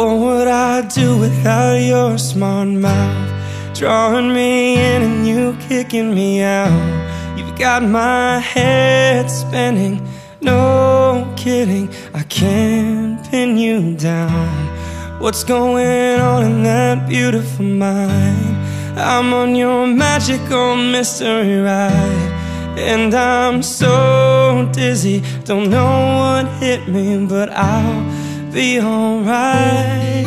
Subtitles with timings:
[0.00, 3.74] I do without your smart mouth?
[3.74, 7.36] Drawing me in and you kicking me out.
[7.36, 10.06] You've got my head spinning,
[10.40, 11.90] no kidding.
[12.14, 15.20] I can't pin you down.
[15.20, 18.56] What's going on in that beautiful mind?
[18.96, 22.34] I'm on your magical mystery ride.
[22.78, 30.26] And I'm so dizzy, don't know what hit me, but I'll be alright.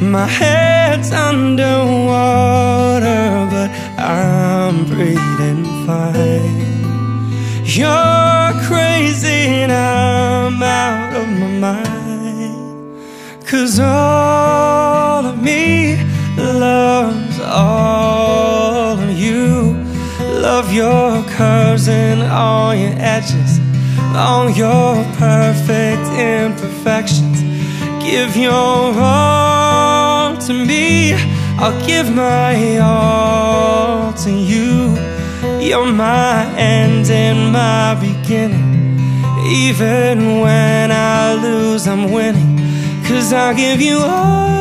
[0.00, 1.66] My head's underwater,
[3.50, 6.68] but I'm breathing fine.
[7.64, 11.98] You're crazy and I'm out of my mind.
[13.46, 15.96] Cause all of me
[16.36, 19.74] loves all of you.
[20.40, 23.58] Love your curves and all your edges,
[24.16, 27.42] all your perfect imperfections.
[28.02, 31.14] Give your all to me,
[31.58, 34.96] I'll give my all to you.
[35.60, 38.98] You're my end and my beginning.
[39.46, 42.58] Even when I lose, I'm winning.
[43.06, 44.56] Cause I'll give you all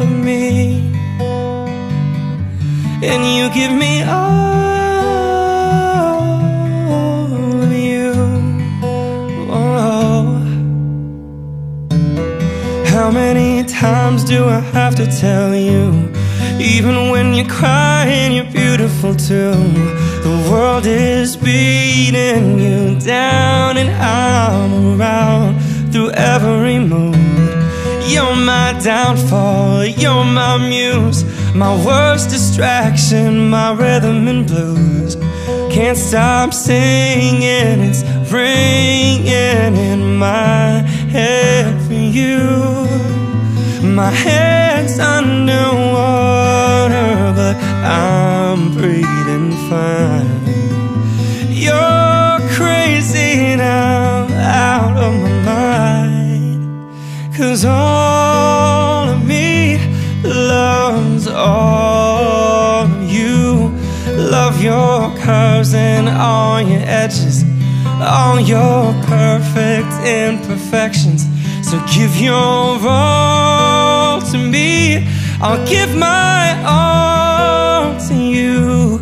[0.00, 0.90] of me.
[3.02, 3.91] And you give me
[13.82, 16.08] times do I have to tell you?
[16.60, 19.58] Even when you're crying, you're beautiful too.
[20.26, 25.58] The world is beating you down, and I'm around
[25.90, 27.16] through every mood.
[28.12, 35.16] You're my downfall, you're my muse, my worst distraction, my rhythm and blues.
[35.74, 40.82] Can't stop singing, it's ringing in my
[41.16, 42.61] head for you.
[43.94, 45.34] My head's underwater,
[47.36, 50.46] but I'm breathing fine.
[51.50, 57.36] You're crazy now, out of my mind.
[57.36, 59.76] Cause all of me
[60.24, 63.74] loves all of you.
[64.06, 67.44] Love your curves and all your edges,
[68.00, 71.31] all your perfect imperfections.
[71.72, 75.08] So give your all to me.
[75.40, 79.00] I'll give my all to you.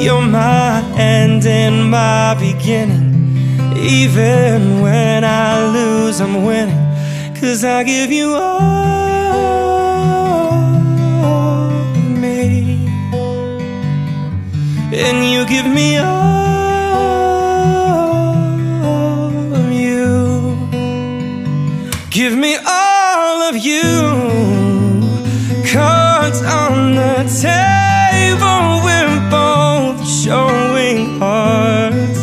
[0.00, 3.34] You're my end and my beginning.
[3.76, 6.78] Even when I lose, I'm winning.
[7.40, 9.72] Cause I give you all
[11.24, 12.86] of me.
[14.92, 16.21] And you give me all
[22.12, 23.80] Give me all of you.
[25.72, 32.18] Cards on the table, we're both showing hearts.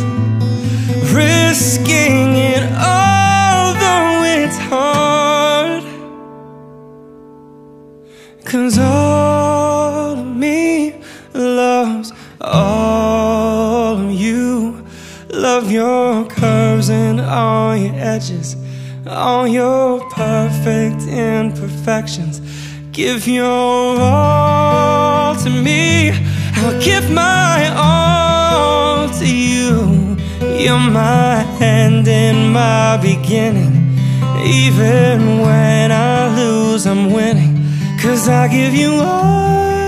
[1.12, 5.84] Risking it although it's hard.
[8.46, 11.02] Cause all of me
[11.34, 14.86] loves all of you.
[15.32, 18.56] Love your curves and all your edges,
[19.10, 22.42] all your perfect imperfections.
[22.92, 26.12] Give your all to me.
[26.56, 30.18] I'll give my all to you.
[30.60, 33.98] You're my end and my beginning.
[34.46, 37.56] Even when I lose, I'm winning.
[38.02, 39.79] Cause I give you all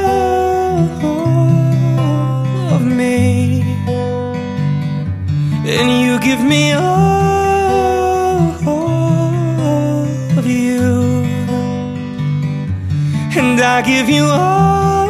[13.81, 15.09] I give you all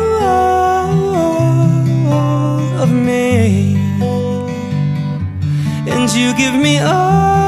[2.82, 3.76] of me.
[5.92, 7.41] And you give me all